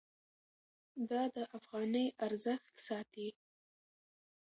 [1.09, 3.27] دا د افغانۍ ارزښت ساتي.